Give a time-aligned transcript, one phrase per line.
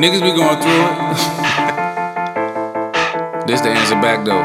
[0.00, 0.96] Niggas be going through it.
[3.44, 4.40] this the answer back though.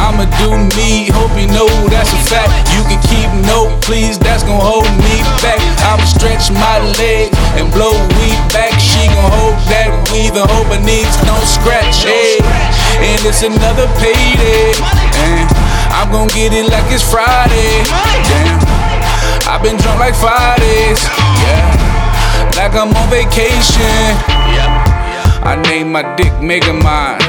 [0.00, 2.48] I'ma do me, hope you know that's a fact.
[2.72, 5.60] You can keep note, please, that's gon' hold me back.
[5.84, 8.72] I'ma stretch my legs and blow weed back.
[8.80, 12.00] She gon' hold that weave and hope her knees don't scratch.
[12.00, 12.40] Hey,
[13.04, 14.72] and it's another payday.
[15.20, 15.52] And
[15.92, 17.84] I'm gon' get it like it's Friday.
[18.32, 18.56] Damn,
[19.52, 21.04] I've been drunk like five days.
[21.44, 24.32] Yeah, like I'm on vacation.
[25.44, 27.20] I named my dick Megamind.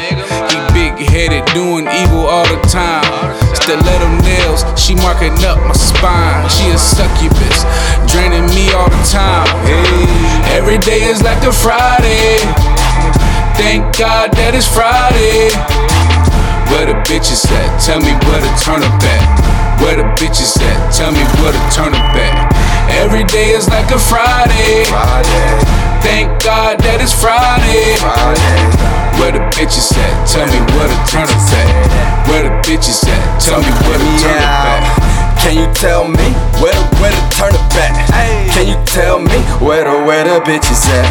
[0.47, 3.03] He big headed, doing evil all the time.
[3.51, 6.47] Stiletto nails, she marking up my spine.
[6.47, 7.67] She a succubus,
[8.07, 9.51] draining me all the time.
[9.67, 10.07] Hey,
[10.55, 12.39] every day is like a Friday.
[13.59, 15.51] Thank God that it's Friday.
[16.71, 17.67] Where the bitches at?
[17.83, 19.23] Tell me where to turn up at.
[19.83, 20.79] Where the bitches at?
[20.95, 22.35] Tell me where to turn up at.
[22.95, 24.87] Every day is like a Friday.
[26.05, 27.97] Thank God that it's Friday.
[29.17, 30.13] Where the bitches at?
[30.29, 32.29] Tell me where to turn up at.
[32.29, 33.41] Where the bitches at?
[33.41, 35.41] Tell me where to turn up at.
[35.41, 36.29] Can you tell me
[36.61, 37.97] where the where the turn it back?
[38.53, 41.09] Can you tell me where the where the bitches at?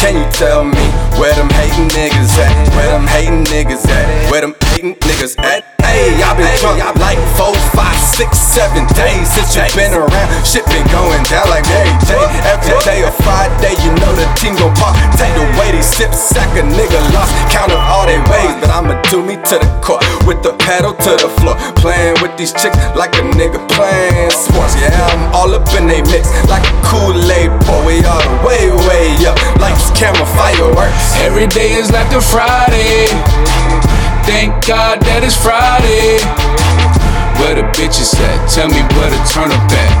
[0.00, 0.84] Can you tell me
[1.20, 2.52] where them hating niggas at?
[2.72, 4.30] Where them hating niggas at?
[4.32, 5.64] Where them niggas at?
[5.84, 10.28] Hey, I been drunk like four, five, six, seven days since you been around.
[10.46, 12.14] Shit been going down like Mary J.
[12.46, 14.94] Every day or Friday, you know the team gon' pop.
[15.18, 17.34] Take the way they sip, sack a nigga lost.
[17.50, 20.94] Count up all they ways, but I'ma do me to the court with the pedal
[20.94, 21.58] to the floor.
[21.82, 24.78] Playing with these chicks like a nigga playing sports.
[24.78, 27.82] Yeah, I'm all up in they mix like a Kool-Aid boy.
[27.82, 29.34] We all the way, way up.
[29.58, 31.18] Lights, camera, fireworks.
[31.18, 33.10] Every day is like a Friday.
[34.26, 36.20] Thank God that it's Friday.
[37.40, 38.38] Where the bitches at?
[38.52, 39.92] Tell me where to turn up at.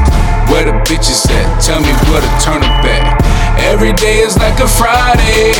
[0.52, 1.48] Where the bitches at?
[1.62, 3.04] Tell me where to turn up at.
[3.64, 5.56] Every day is like a Friday.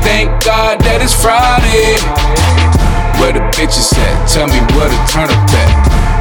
[0.00, 2.00] Thank God that it's Friday.
[3.20, 4.28] Where the bitches at?
[4.28, 5.70] Tell me where to turn up at.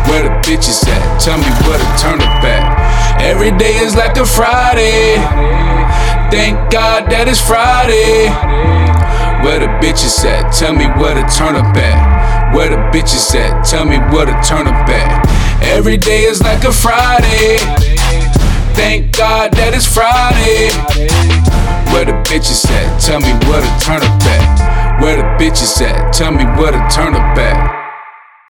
[0.10, 1.02] Where the bitches at?
[1.22, 3.22] Tell me where to turn up at.
[3.22, 5.16] Every day is like a Friday.
[6.30, 8.30] Thank God that it's Friday.
[9.44, 10.54] Where the bitches at?
[10.54, 12.54] Tell me where to turn up at.
[12.56, 13.66] Where the bitches at?
[13.66, 15.64] Tell me where to turn up at.
[15.64, 17.58] Every day is like a Friday.
[18.78, 20.70] Thank God that it's Friday.
[21.92, 23.02] Where the bitches at?
[23.02, 25.02] Tell me where to turn up at.
[25.02, 26.14] Where the bitches at?
[26.14, 27.81] Tell me where to turn up at.